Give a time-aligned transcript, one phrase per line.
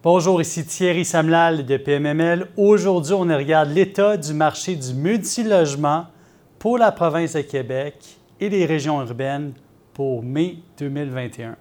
[0.00, 2.46] Bonjour, ici Thierry Samlal de PMML.
[2.56, 6.06] Aujourd'hui, on regarde l'état du marché du multilogement
[6.60, 7.96] pour la province de Québec
[8.38, 9.54] et les régions urbaines
[9.94, 11.56] pour mai 2021.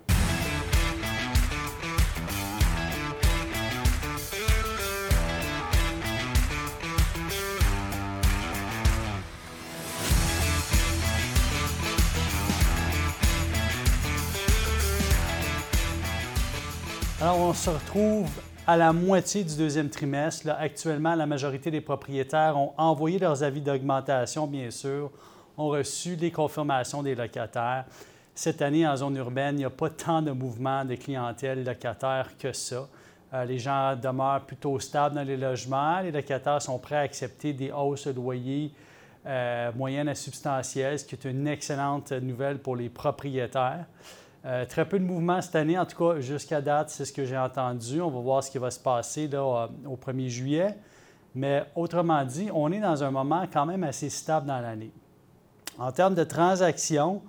[17.47, 18.29] On se retrouve
[18.65, 20.49] à la moitié du deuxième trimestre.
[20.59, 25.09] actuellement, la majorité des propriétaires ont envoyé leurs avis d'augmentation, bien sûr,
[25.57, 27.85] ont reçu les confirmations des locataires.
[28.35, 32.31] Cette année, en zone urbaine, il n'y a pas tant de mouvements de clientèle locataire
[32.37, 32.85] que ça.
[33.33, 36.01] Euh, les gens demeurent plutôt stables dans les logements.
[36.01, 38.73] Les locataires sont prêts à accepter des hausses de loyer
[39.25, 43.85] euh, moyennes à substantielles, ce qui est une excellente nouvelle pour les propriétaires.
[44.47, 47.25] Euh, très peu de mouvements cette année, en tout cas jusqu'à date, c'est ce que
[47.25, 47.99] j'ai entendu.
[47.99, 50.77] On va voir ce qui va se passer là, au 1er juillet.
[51.35, 54.91] Mais autrement dit, on est dans un moment quand même assez stable dans l'année.
[55.77, 57.21] En termes de transactions,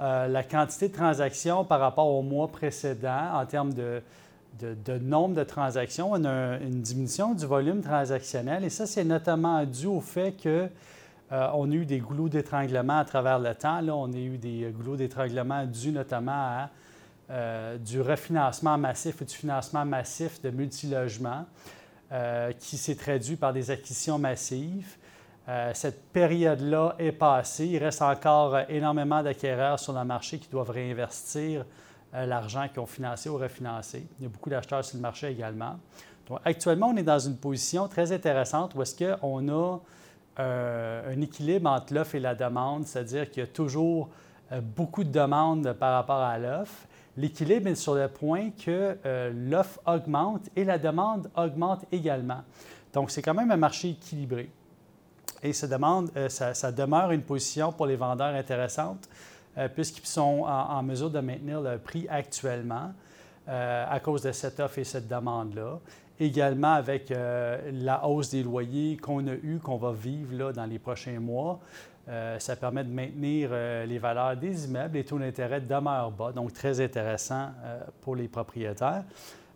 [0.00, 4.00] euh, la quantité de transactions par rapport au mois précédent, en termes de,
[5.00, 8.64] nombre de transactions, on a une diminution du volume transactionnel.
[8.64, 10.68] Et ça, c'est notamment dû au fait que
[11.32, 13.80] euh, on a eu des goulots d'étranglement à travers le temps.
[13.80, 16.70] Là, on a eu des goulots d'étranglement dus notamment à
[17.30, 21.46] euh, du refinancement massif ou du financement massif de multilogements
[22.10, 24.96] euh, qui s'est traduit par des acquisitions massives.
[25.74, 27.66] cette période-là est passée.
[27.66, 31.64] Il reste encore énormément d'acquéreurs sur le marché qui doivent réinvestir
[32.12, 34.06] l'argent qu'ils ont financé ou refinancé.
[34.18, 35.76] Il y a beaucoup d'acheteurs sur le marché également.
[36.28, 39.78] Donc, actuellement, on est dans une position très intéressante où est-ce qu'on a
[40.40, 44.08] euh, un équilibre entre l'offre et la demande, c'est-à-dire qu'il y a toujours
[44.52, 46.86] euh, beaucoup de demandes par rapport à l'offre.
[47.16, 52.42] L'équilibre est sur le point que euh, l'offre augmente et la demande augmente également.
[52.94, 54.50] Donc, c'est quand même un marché équilibré.
[55.42, 59.08] Et ça, demande, demeure une position pour les vendeurs intéressante
[59.74, 62.92] puisqu'ils sont en, mesure de maintenir le prix actuellement
[63.46, 65.78] à cause de cette offre et cette demande-là
[66.20, 70.66] également avec euh, la hausse des loyers qu'on a eue, qu'on va vivre là, dans
[70.66, 71.58] les prochains mois.
[72.08, 74.94] Euh, ça permet de maintenir euh, les valeurs des immeubles.
[74.94, 77.48] Les taux d'intérêt demeurent bas, donc très intéressant
[78.02, 79.04] pour les propriétaires.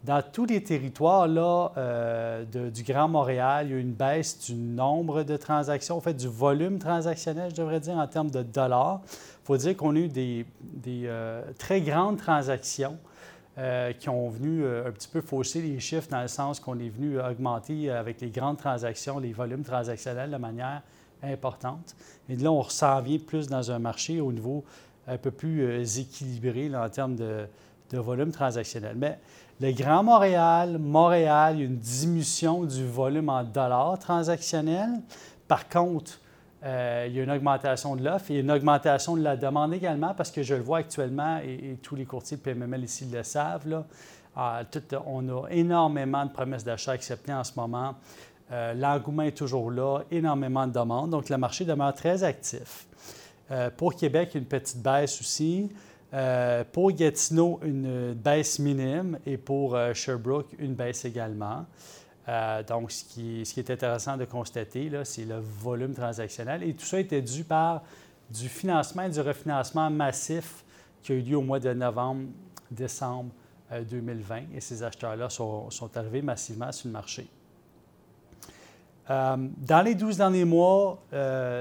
[0.02, 1.72] Dans tous les territoires là,
[2.44, 6.28] du Grand Montréal, il y a une baisse du nombre de transactions, en fait du
[6.28, 9.00] volume transactionnel, je devrais dire, en termes de dollars.
[9.04, 10.44] Il faut dire qu'on a eu des
[11.56, 12.98] très grandes transactions
[13.56, 16.76] euh, qui ont venu euh, un petit peu fausser les chiffres dans le sens qu'on
[16.80, 20.82] est venu augmenter avec les grandes transactions, les volumes transactionnels de manière
[21.22, 21.94] importante.
[22.28, 24.64] Et là, on s'en vient plus dans un marché au niveau
[25.06, 27.46] un peu plus euh, équilibré en termes de,
[27.90, 28.96] de, volume transactionnel.
[28.96, 29.18] Mais
[29.60, 35.00] le Grand Montréal, Montréal, il y a une diminution du volume en dollars transactionnels.
[35.46, 36.18] Par contre,
[36.64, 40.14] euh, il y a une augmentation de l'offre et une augmentation de la demande également,
[40.14, 43.84] parce que je le vois actuellement, et, tous les courtiers de PMML ici le savent,
[44.36, 44.62] ah,
[45.06, 47.94] on a énormément de promesses d'achat acceptées en ce moment.
[48.50, 52.86] Euh, l'engouement est toujours là, énormément de demandes, donc le marché demeure très actif.
[53.50, 55.70] Euh, pour Québec, une petite baisse aussi.
[56.72, 61.66] pour Gatineau, une baisse minime et pour Sherbrooke, une baisse également.
[62.28, 66.62] Euh, donc, ce qui, est intéressant de constater, c'est le volume transactionnel.
[66.62, 67.82] Et tout ça était dû par
[68.30, 70.64] du financement et du refinancement massif
[71.02, 72.22] qui a eu lieu au mois de novembre,
[72.70, 73.30] décembre
[73.90, 74.36] 2020.
[74.36, 77.28] Euh, et ces acheteurs-là sont, arrivés massivement sur le marché.
[79.10, 81.02] Euh, dans les 12 derniers mois,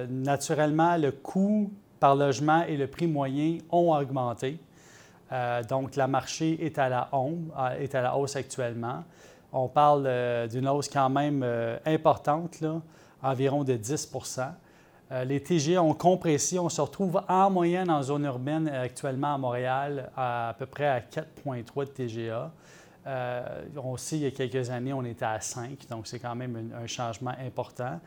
[0.10, 4.58] naturellement, le coût par logement et le prix moyen ont augmenté.
[5.68, 7.10] donc, le marché est à la,
[7.80, 9.04] est à la hausse actuellement.
[9.54, 12.64] On parle euh, d'une hausse quand même euh, importante,
[13.22, 14.52] environ de 10%
[15.12, 16.58] euh, Les TGA ont compressé.
[16.58, 21.00] On se retrouve en moyenne en zone urbaine actuellement à Montréal à, peu près à
[21.00, 22.52] 4,3 de TGA.
[23.78, 26.72] on sait il y a quelques années, on était à 5, donc c'est quand même
[26.76, 28.00] un, changement important.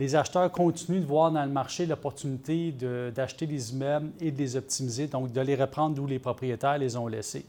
[0.00, 2.72] Les acheteurs continuent de voir dans le marché l'opportunité
[3.14, 6.96] d'acheter des immeubles et de les optimiser, donc de les reprendre d'où les propriétaires les
[6.96, 7.46] ont laissés.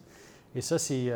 [0.56, 1.12] Et ça, c'est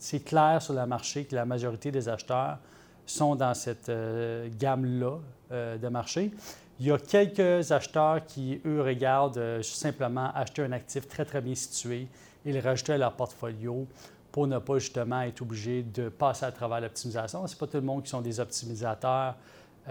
[0.00, 2.58] c'est clair sur le marché que la majorité des acheteurs
[3.06, 5.18] sont dans cette euh, gamme-là
[5.52, 6.30] euh, de marché.
[6.78, 11.40] Il y a quelques acheteurs qui, eux, regardent euh, simplement acheter un actif très, très
[11.40, 12.08] bien situé
[12.46, 13.86] et le rajouter à leur portfolio
[14.32, 17.46] pour ne pas justement être obligé de passer à travers l'optimisation.
[17.46, 19.34] Ce n'est pas tout le monde qui sont des optimisateurs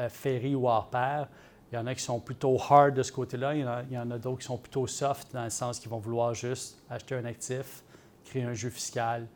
[0.07, 1.27] ferry ou hors pair.
[1.71, 3.53] Il y en a qui sont plutôt hard de ce côté-là.
[3.53, 5.99] Il y en a, a d'autres qui sont plutôt soft dans le sens qu'ils vont
[5.99, 7.83] vouloir juste acheter un actif,
[8.23, 9.27] créer un jeu fiscal,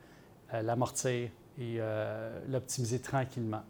[0.62, 1.30] l'amortir
[1.60, 1.80] et
[2.50, 3.64] l'optimiser tranquillement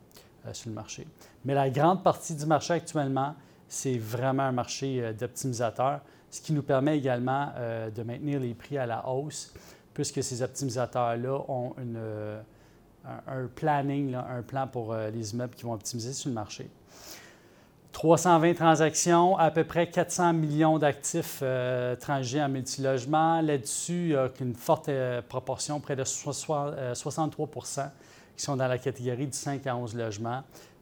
[0.51, 1.07] sur le marché.
[1.45, 3.35] Mais la grande partie du marché actuellement,
[3.67, 7.49] c'est vraiment un marché d'optimisateurs, ce qui nous permet également
[7.93, 9.53] de maintenir les prix à la hausse,
[9.93, 11.73] puisque ces optimisateurs-là ont
[13.05, 16.69] un, planning, un plan pour les immeubles qui vont optimiser sur le marché.
[17.93, 23.39] 320 transactions, à peu près 400 millions d'actifs euh, en multilogement.
[23.39, 27.83] Là-dessus, il y a une forte euh, proportion, près de 63% euh,
[28.35, 30.41] qui sont dans la catégorie du 5 à 11 logements,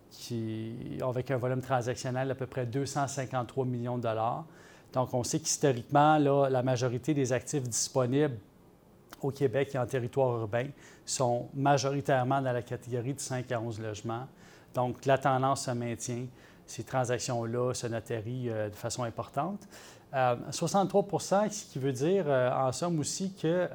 [0.10, 0.74] qui,
[1.06, 4.46] avec un volume transactionnel d'à peu près 253 millions de dollars.
[4.94, 8.38] Donc, on sait qu'historiquement, la majorité des actifs disponibles
[9.22, 10.68] au Québec et en territoire urbain
[11.06, 14.28] sont majoritairement dans la catégorie du 5 à 11 logements.
[14.74, 16.26] Donc, la tendance se maintient
[16.66, 19.68] ces transactions-là se notérient euh, de façon importante.
[20.14, 23.70] 63% euh, ce qui veut dire euh, en somme aussi que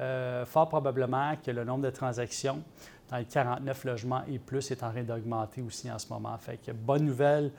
[0.45, 2.61] fort probablement que le nombre de transactions
[3.09, 6.37] dans les 49 logements et plus est en train d'augmenter aussi en ce moment.
[6.37, 7.51] Fait que bonne nouvelle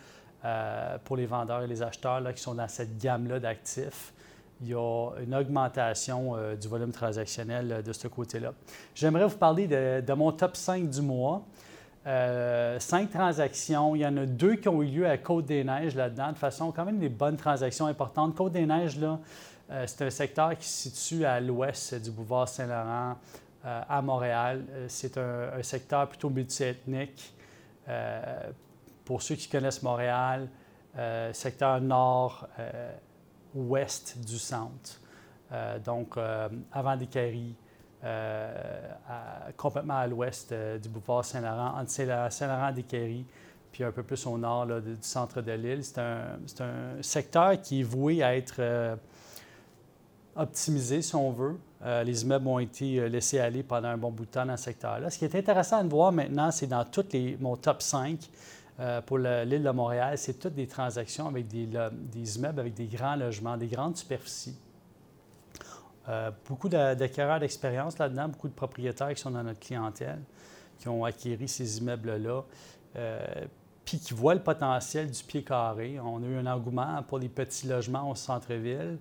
[1.04, 4.12] pour les vendeurs et les acheteurs là, qui sont dans cette gamme-là d'actifs.
[4.60, 8.52] Il y a une augmentation du volume transactionnel de ce côté-là.
[8.94, 11.42] J'aimerais vous parler de, de, mon top 5 du mois.
[12.08, 13.94] Euh, cinq transactions.
[13.94, 16.86] Il y en a deux qui ont eu lieu à Côte-des-Neiges là-dedans, de façon quand
[16.86, 18.34] même des bonnes transactions importantes.
[18.34, 19.20] Côte-des-Neiges, là,
[19.70, 23.18] euh, c'est un secteur qui se situe à l'ouest du boulevard Saint-Laurent
[23.66, 24.64] euh, à Montréal.
[24.88, 27.34] c'est un, secteur plutôt multiethnique.
[29.04, 30.48] pour ceux qui connaissent Montréal,
[31.32, 32.48] secteur nord-ouest
[34.18, 35.00] du centre.
[35.84, 36.16] donc,
[36.72, 37.54] avant des Caries,
[38.04, 38.52] euh,
[39.56, 43.24] complètement à l'ouest euh, du boulevard Saint-Laurent, entre Saint-Laurent-des-Quéries,
[43.72, 45.82] puis un peu plus au nord du centre de l'île.
[45.82, 48.94] C'est un, secteur qui est voué à être euh,
[50.36, 51.56] optimisé, si on veut.
[52.04, 55.10] les immeubles ont été laissés aller pendant un bon bout de temps dans ce secteur-là.
[55.10, 58.30] Ce qui est intéressant de voir maintenant, c'est dans tous les, mon top 5
[59.06, 63.56] pour l'île de Montréal, c'est toutes des transactions avec des immeubles avec des grands logements,
[63.56, 64.56] des grandes superficies.
[66.08, 70.20] Euh, beaucoup d'acquéreurs d'expérience là-dedans, beaucoup de propriétaires qui sont dans notre clientèle,
[70.78, 72.44] qui ont acquis ces immeubles-là,
[72.96, 73.26] euh,
[73.84, 76.00] puis qui voient le potentiel du pied carré.
[76.00, 78.98] On a eu un engouement pour les petits logements au centre-ville.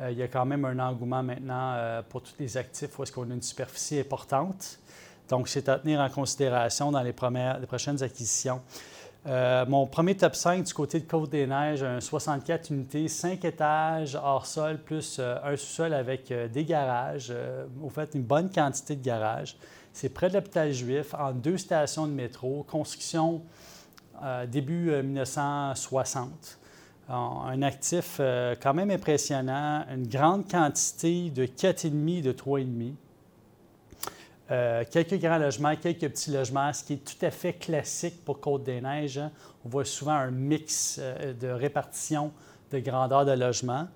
[0.00, 3.12] Euh, il y a quand même un engouement maintenant pour tous les actifs où est-ce
[3.12, 4.78] qu'on a une superficie importante.
[5.28, 8.62] Donc, c'est à tenir en considération dans les prochaines acquisitions.
[9.28, 14.46] Euh, mon premier top 5 du côté de Côte-des-Neiges, un 64 unités, 5 étages hors
[14.46, 17.32] sol, plus euh, un sous-sol avec euh, des garages.
[17.82, 19.56] au fait, une bonne quantité de garages.
[19.92, 23.42] C'est près de l'hôpital juif, en deux stations de métro, construction
[24.48, 26.58] début 1960.
[27.08, 28.20] Un actif
[28.62, 32.92] quand même impressionnant, une grande quantité de 4,5 de 3,5.
[34.50, 38.40] Euh, quelques grands logements, quelques petits logements, ce qui est tout à fait classique pour
[38.40, 39.18] Côte-des-Neiges.
[39.18, 39.32] Hein.
[39.64, 42.30] On voit souvent un mix euh, de répartition
[42.70, 43.88] de grandeur de logements.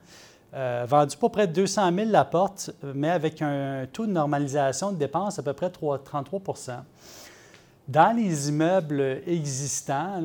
[0.52, 4.90] Euh, vendu pour près de 200 000 la porte, mais avec un taux de normalisation
[4.90, 6.72] de dépenses à peu près 33%
[7.86, 10.20] Dans les immeubles existants,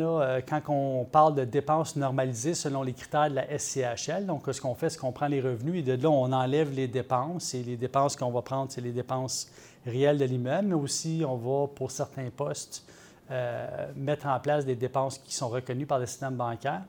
[0.49, 4.73] quand on parle de dépenses normalisées selon les critères de la SCHL, donc ce qu'on
[4.73, 5.81] fait, c'est qu'on prend les revenus?
[5.81, 7.53] Et de là, on enlève les dépenses.
[7.53, 9.47] Et les dépenses qu'on va prendre, c'est les dépenses
[9.85, 12.85] réel de l'immeuble, mais aussi on va, pour certains postes,
[13.31, 16.83] euh, mettre en place des dépenses qui sont reconnues par le système bancaire.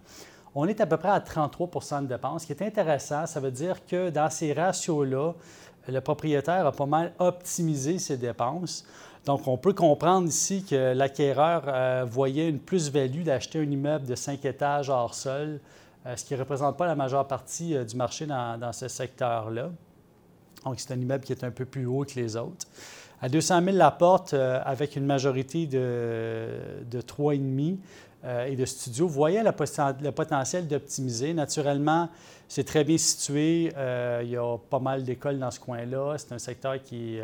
[0.55, 2.43] On est à peu près à 33% de dépenses.
[2.43, 5.33] Ce qui est intéressant, ça veut dire que dans ces ratios-là,
[5.89, 8.85] le propriétaire a pas mal optimisé ses dépenses.
[9.25, 14.15] Donc, on peut comprendre ici que l'acquéreur euh, voyait une plus-value d'acheter un immeuble de
[14.15, 15.61] 5 étages hors sol,
[16.05, 19.71] euh, ce qui ne représente pas la majeure partie du marché dans ce secteur-là.
[20.67, 22.67] Donc, c'est un immeuble qui est un peu plus haut que les autres.
[23.23, 26.49] À 200 000 la porte, euh, avec une majorité de,
[26.91, 27.77] de 3,5
[28.25, 31.33] euh, et de studios, vous voyez le, potentiel d'optimiser.
[31.33, 32.09] Naturellement,
[32.49, 33.73] c'est très bien situé.
[33.77, 36.17] Euh, il y a pas mal d'écoles dans ce coin-là.
[36.19, 37.19] C'est un secteur qui,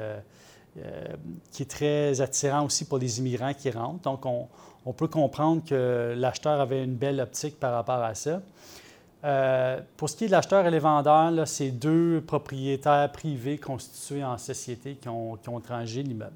[1.50, 4.02] qui est très attirant aussi pour les immigrants qui rentrent.
[4.02, 4.46] Donc, on,
[4.86, 8.40] on peut comprendre que l'acheteur avait une belle optique par rapport à ça.
[9.24, 14.24] Euh, pour ce qui est de l'acheteur et les vendeurs, c'est deux propriétaires privés constitués
[14.24, 16.32] en société qui ont, qui l'immeuble.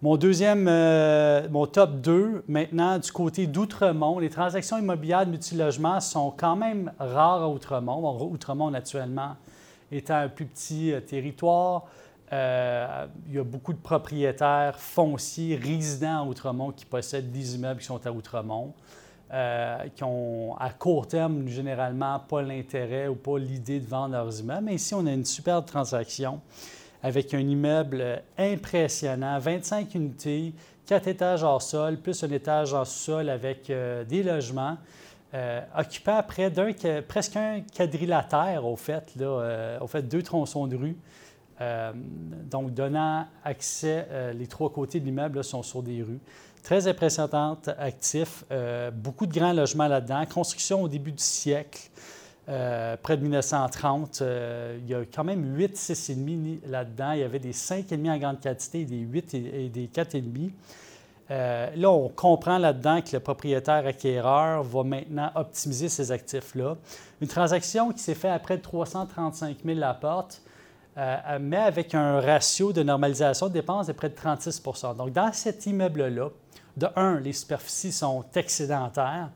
[0.00, 6.00] Mon deuxième, euh, mon top 2, maintenant, du côté d'Outremont, les transactions immobilières de multilogement
[6.00, 8.20] sont quand même rares à Outremont.
[8.24, 9.36] Outremont, naturellement,
[9.92, 11.84] étant un plus petit euh, territoire,
[12.32, 17.86] il y a beaucoup de propriétaires fonciers résidents à Outremont qui possèdent des immeubles qui
[17.86, 18.72] sont à Outremont.
[19.34, 24.40] Euh, qui ont à court terme généralement pas l'intérêt ou pas l'idée de vendre leurs
[24.40, 24.64] immeubles.
[24.66, 26.42] Mais ici, on a une superbe transaction
[27.02, 30.52] avec un immeuble impressionnant, 25 unités,
[30.84, 34.76] 4 étages hors sol, plus un étage en sous-sol avec des logements.
[35.78, 36.70] occupant près d'un,
[37.08, 39.14] presque un quadrilatère, au fait,
[39.80, 40.96] au fait, deux tronçons de rue.
[42.50, 46.20] donc, donnant accès, les trois côtés de l'immeuble sont sur des rues.
[46.62, 50.24] Très impressionnante, actif, euh, beaucoup de grands logements là-dedans.
[50.32, 51.90] Construction au début du siècle,
[52.48, 54.22] euh, près de 1930.
[54.22, 57.12] Euh, il y a quand même 8 6,5 là-dedans.
[57.12, 60.52] Il y avait des 5,5 en grande quantité, des 8 et, des 4,5.
[61.28, 66.76] là, on comprend là-dedans que le propriétaire acquéreur va maintenant optimiser ces actifs-là.
[67.20, 70.40] Une transaction qui s'est faite à près de 335 000 la porte,
[71.40, 74.62] mais avec un ratio de normalisation de dépenses de près de 36
[74.96, 76.28] Donc, dans cet immeuble-là,
[76.76, 79.30] de un, les superficies sont excédentaires.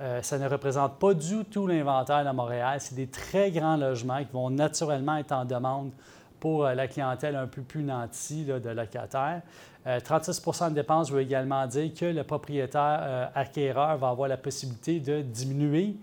[0.00, 2.80] Euh, ça ne représente pas du tout l'inventaire de Montréal.
[2.80, 5.92] C'est des très grands logements qui vont naturellement être en demande
[6.40, 9.42] pour euh, la clientèle un peu plus nantie de locataires.
[9.86, 14.98] 36% euh, de dépenses veut également dire que le propriétaire acquéreur va avoir la possibilité
[14.98, 15.96] de diminuer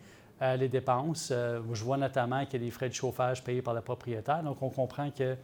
[0.57, 1.31] les dépenses.
[1.31, 4.41] je vois notamment qu'il y a des frais de chauffage payés par le propriétaire.
[4.41, 5.35] Donc, on comprend que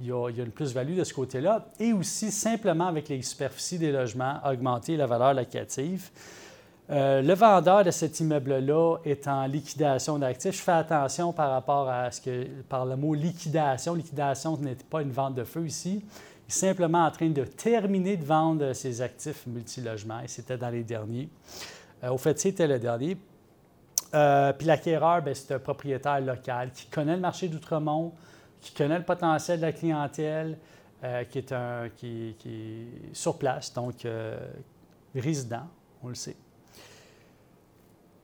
[0.00, 1.66] il y a, une plus-value de ce côté-là.
[1.80, 6.10] Et aussi, simplement avec les superficies des logements, augmenter la valeur locative.
[6.88, 10.56] Euh, le vendeur de cet immeuble-là est en liquidation d'actifs.
[10.56, 15.02] Je fais attention par rapport à ce que, par le mot liquidation, liquidation n'est pas
[15.02, 16.04] une vente de feu ici.
[16.04, 20.70] Il est simplement en train de terminer de vendre ses actifs multilogements et c'était dans
[20.70, 21.28] les derniers.
[22.04, 23.16] Euh, au fait, c'était le dernier.
[24.14, 28.12] Euh, puis l'acquéreur, ben, c'est un propriétaire local qui connaît le marché d'Outremont,
[28.60, 30.58] qui connaît le potentiel de la clientèle,
[31.04, 34.36] euh, qui, est un, qui, est sur place, donc euh,
[35.14, 35.66] résident,
[36.02, 36.36] on le sait.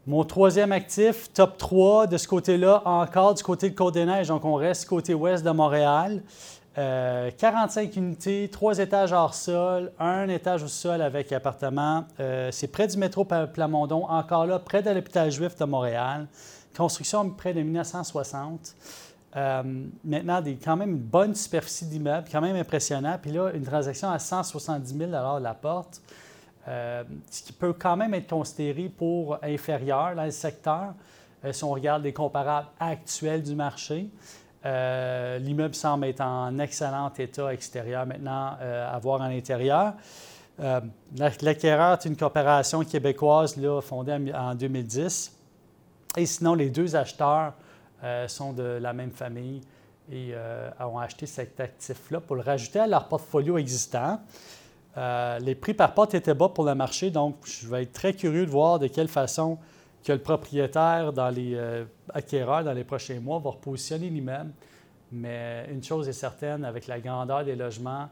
[0.07, 4.55] Mon troisième actif, top 3, de ce côté-là, encore du côté de Côte-des-Neiges, donc on
[4.55, 6.23] reste côté ouest de Montréal.
[6.75, 12.07] 45 euh, unités, trois étages hors sol, un étage au sol avec appartement.
[12.51, 16.27] c'est près du métro Plamondon, encore là, près de l'hôpital juif de Montréal.
[16.75, 18.75] Construction près de 1960.
[19.35, 19.63] Euh,
[20.05, 23.17] maintenant, quand même une bonne superficie d'immeuble, quand même impressionnant.
[23.21, 26.03] Puis là, une transaction à 170 000 la porte,
[26.69, 30.95] euh, ce qui peut quand même être considéré pour inférieur dans le secteur
[31.45, 34.09] euh, si on regarde les comparables actuels du marché.
[34.65, 39.95] L'immeuble semble être en excellent état extérieur maintenant à voir en intérieur.
[40.61, 45.37] L'acquéreur est une coopération québécoise fondée en 2010.
[46.17, 47.55] Et sinon, les deux acheteurs
[48.03, 49.61] euh, sont de la même famille
[50.11, 54.21] et euh, ont acheté cet actif-là pour le rajouter à leur portfolio existant.
[54.97, 58.13] Euh, les prix par porte étaient bas pour le marché, donc je vais être très
[58.13, 59.59] curieux de voir de quelle façon
[60.05, 61.57] que le propriétaire, dans les
[62.13, 64.51] acquéreurs, dans les prochains mois, va repositionner l'immeuble.
[65.13, 68.09] Mais une chose est certaine, avec la grandeur des logements,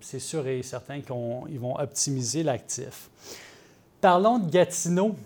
[0.00, 3.08] c'est sûr et certain qu'ils vont optimiser l'actif.
[4.02, 5.16] Parlons de Gatineau.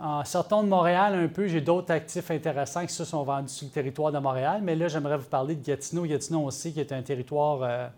[0.00, 3.66] En sortant de Montréal un peu, j'ai d'autres actifs intéressants qui se sont vendus sur
[3.66, 6.04] le territoire de Montréal, mais là, j'aimerais vous parler de Gatineau.
[6.04, 7.88] Gatineau aussi, qui est un territoire euh,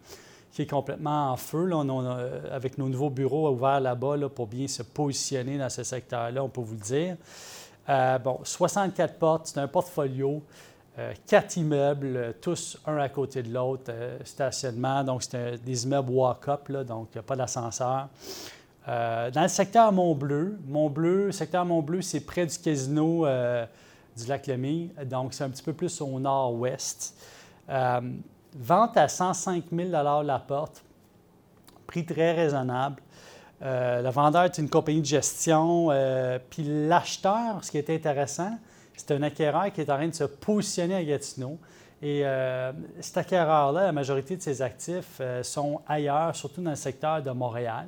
[0.51, 1.83] qui est complètement en feu, là.
[1.85, 6.49] Euh, avec nos nouveaux bureaux ouverts là-bas pour bien se positionner dans ce secteur-là, on
[6.49, 7.17] peut vous le dire.
[7.91, 10.43] Euh, bon, 64 portes, c'est un portfolio,
[11.27, 13.91] quatre immeubles, tous un à côté de l'autre,
[14.25, 18.09] stationnement, donc c'est des immeubles walk-up, donc pas d'ascenseur.
[18.89, 23.67] Euh, dans le secteur Mont-Bleu, secteur Mont-Bleu, c'est près du casino euh,
[24.17, 27.15] du lac Lemay, donc c'est un petit peu plus au nord-ouest.
[27.69, 28.01] Euh,
[28.57, 30.83] vente à 105 000 la porte,
[31.87, 33.03] prix très raisonnable.
[33.61, 35.91] le vendeur est une compagnie de gestion,
[36.49, 38.59] puis l'acheteur, ce qui est intéressant,
[38.97, 41.59] c'est un acquéreur qui est en train de se positionner à Gatineau.
[42.03, 42.25] Et
[43.01, 47.87] cet acquéreur-là, la majorité de ses actifs sont ailleurs, surtout dans le secteur de Montréal.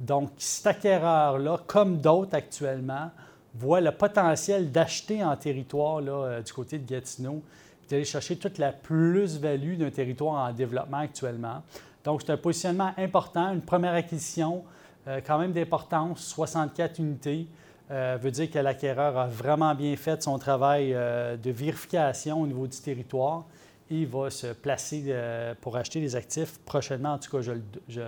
[0.00, 3.10] Donc, cet acquéreur-là, comme d'autres actuellement,
[3.54, 7.42] voit le potentiel d'acheter en territoire euh, du côté de Gatineau,
[7.88, 11.62] d'aller chercher toute la plus-value d'un territoire en développement actuellement.
[12.04, 14.64] Donc, c'est un positionnement important, une première acquisition
[15.08, 17.46] euh, quand même d'importance, 64 unités.
[17.90, 22.66] Euh, veut dire que l'acquéreur a vraiment bien fait son travail de vérification au niveau
[22.66, 23.44] du territoire
[23.88, 25.14] et va se placer
[25.60, 27.12] pour acheter des actifs prochainement.
[27.12, 27.52] En tout cas, je,
[27.88, 28.00] je,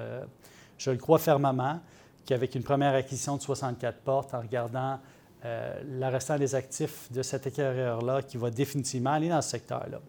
[0.78, 1.80] je le crois fermement
[2.25, 4.99] qu'avec une première acquisition de 64 portes, en regardant
[5.44, 10.00] euh, le restant des actifs de cette acquéreur-là, qui va définitivement aller dans ce secteur-là.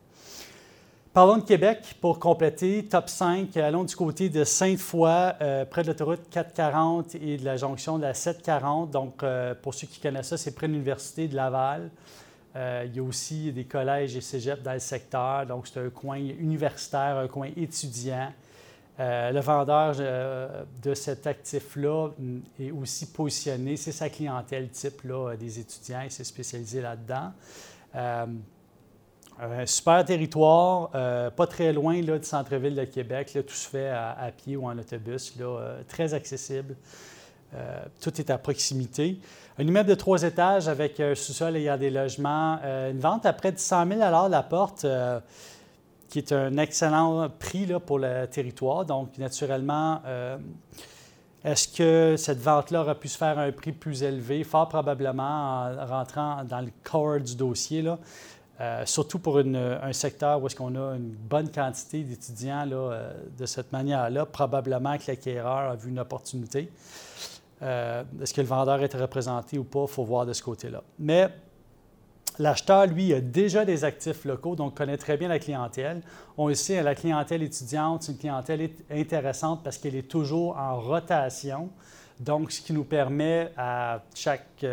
[1.14, 2.86] Parlons de Québec pour compléter.
[2.86, 5.10] Top 5, allons du côté de Sainte-Foy,
[5.42, 8.92] euh, près de l'autoroute 440 et de la jonction de la 740.
[8.92, 11.90] Donc, euh, pour ceux qui connaissent ça, c'est près de l'Université de Laval.
[12.56, 16.18] il y a aussi des collèges et cégeps dans le secteur, donc c'est un coin
[16.18, 18.34] universitaire, un coin étudiant.
[19.00, 19.96] Le vendeur
[20.84, 26.12] de cet actif-là mm, est aussi positionné, c'est sa clientèle type là, des étudiants, il
[26.12, 27.32] s'est spécialisé là-dedans.
[29.42, 33.32] Un super territoire, euh, pas très loin là, du centre-ville de Québec.
[33.48, 36.76] tout se fait à, pied ou en autobus, euh, très accessible.
[37.56, 39.18] Euh, tout est à proximité.
[39.58, 42.60] Un immeuble de trois étages avec un sous-sol ayant des logements.
[42.64, 44.86] une vente à près de 100 000 la porte,
[46.10, 48.84] qui est un excellent prix là, pour le territoire.
[48.84, 50.02] Donc, naturellement,
[51.44, 54.44] est-ce que cette vente-là aurait pu se faire à un prix plus élevé?
[54.44, 57.82] Fort probablement en rentrant dans le corps du dossier.
[57.82, 57.98] Là.
[58.60, 63.46] Euh, surtout pour un secteur où est-ce qu'on a une bonne quantité d'étudiants euh, de
[63.46, 66.70] cette manière-là, probablement que l'acquéreur a vu une opportunité.
[67.62, 69.84] Euh, est-ce que le vendeur est représenté ou pas?
[69.84, 70.84] Il faut voir de ce côté-là.
[70.98, 71.30] Mais
[72.40, 76.02] l'acheteur, lui, a déjà des actifs locaux, donc connaît très bien la clientèle.
[76.38, 80.80] On le sait, la clientèle étudiante, c'est une clientèle intéressante parce qu'elle est toujours en
[80.80, 81.70] rotation.
[82.20, 84.66] Donc, ce qui nous permet à chaque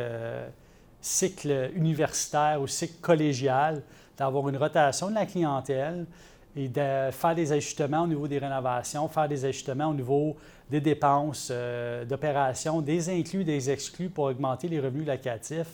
[1.00, 3.82] cycle universitaire ou cycle collégial,
[4.16, 6.06] d'avoir une rotation de la clientèle
[6.56, 10.36] et de faire des ajustements au niveau des rénovations, faire des ajustements au niveau
[10.70, 15.68] des dépenses euh, d'opérations, des inclus, des exclus pour augmenter les revenus locatifs.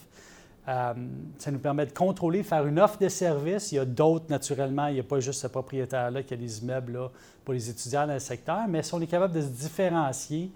[0.69, 0.95] Euh,
[1.39, 3.73] ça nous permet de contrôler, faire une offre de service.
[3.73, 6.61] Il y a d'autres, naturellement, il n'y a pas juste ce propriétaire-là qui a des
[6.61, 7.11] immeubles
[7.45, 10.53] pour les étudiants dans le secteur, mais si on est capable de se différencier,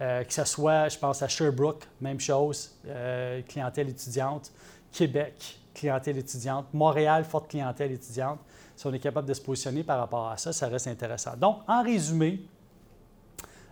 [0.00, 4.52] euh, que ce soit, je pense à Sherbrooke, même chose, euh, clientèle étudiante,
[4.92, 8.40] Québec, clientèle étudiante, Montréal, forte clientèle étudiante.
[8.76, 11.34] Si on est capable de se positionner par rapport à ça, ça reste intéressant.
[11.38, 12.42] Donc, en résumé,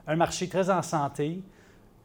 [0.07, 1.43] un marché très en santé,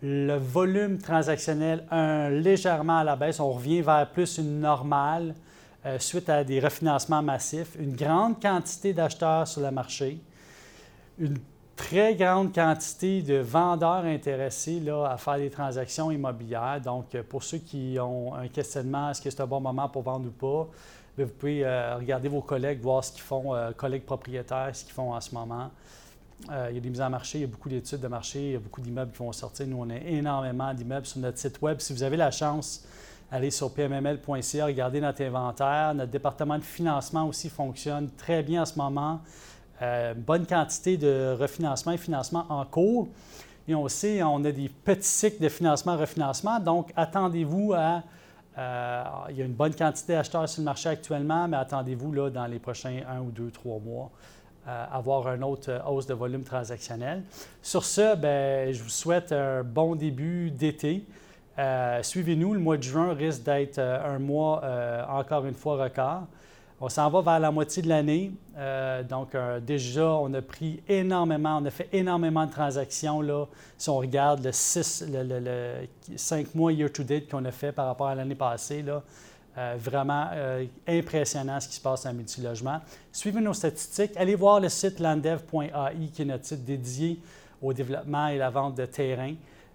[0.01, 5.35] le volume transactionnel un, légèrement à la baisse, on revient vers plus une normale
[5.85, 10.19] euh, suite à des refinancements massifs, une grande quantité d'acheteurs sur le marché,
[11.19, 11.37] une
[11.75, 16.81] très grande quantité de vendeurs intéressés là, à faire des transactions immobilières.
[16.83, 20.03] Donc, euh, pour ceux qui ont un questionnement, est-ce que c'est un bon moment pour
[20.03, 20.67] vendre ou pas,
[21.17, 24.93] ben, vous pouvez euh, regarder vos collègues, voir ce qu'ils font, collègues propriétaires, ce qu'ils
[24.93, 25.71] font en ce moment.
[26.47, 28.51] Il y a des mises en marché, il y a beaucoup d'études de marché, il
[28.53, 29.67] y a beaucoup d'immeubles qui vont sortir.
[29.67, 31.79] Nous, on a énormément d'immeubles sur notre site Web.
[31.79, 32.85] Si vous avez la chance,
[33.31, 35.93] allez sur pmml.ca, regardez notre inventaire.
[35.93, 39.21] Notre département de financement aussi fonctionne très bien en ce moment.
[39.81, 43.07] Euh, bonne quantité de refinancement et financement en cours.
[43.67, 48.01] Et on sait, on a des petits cycles de financement-refinancement, donc attendez-vous à...
[48.57, 52.29] Euh, il y a une bonne quantité d'acheteurs sur le marché actuellement, mais attendez-vous là,
[52.29, 54.38] dans les prochains un ou deux, trois mois euh,
[54.91, 57.23] avoir une autre hausse de volume transactionnel.
[57.61, 61.05] Sur ce, ben, je vous souhaite un bon début d'été.
[62.01, 64.63] Suivez-nous, le mois de juin risque d'être un mois,
[65.09, 66.23] encore une fois, record.
[66.81, 68.31] On s'en va vers la moitié de l'année.
[68.57, 73.19] Euh, donc, euh, déjà, on a pris énormément, on a fait énormément de transactions.
[73.19, 78.07] Là, si on regarde le, 6, le, 5 mois year-to-date qu'on a fait par rapport
[78.07, 79.03] à l'année passée, là,
[79.59, 80.27] euh, vraiment
[80.87, 82.79] impressionnant ce qui se passe en multilogement.
[83.11, 84.11] Suivez nos statistiques.
[84.15, 87.19] Allez voir le site landev.ai, qui est notre site dédié
[87.61, 89.33] au développement et la vente de terrain.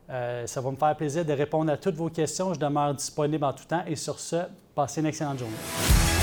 [0.09, 2.55] ça va me faire plaisir de répondre à toutes vos questions.
[2.55, 3.85] Je demeure disponible en tout temps.
[3.87, 4.37] Et sur ce,
[4.75, 6.14] passez une excellente journée.